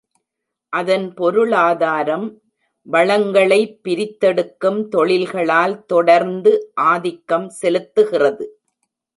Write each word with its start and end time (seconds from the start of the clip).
அதன் 0.73 1.13
பொருளாதாரம் 1.13 2.25
வளங்களை 2.87 3.59
பிரித்தெடுக்கும் 3.83 4.87
தொழில்களால் 4.87 5.85
தொடர்ந்து 5.85 6.53
ஆதிக்கம் 6.73 7.47
செலுத்துகிறது. 7.61 8.47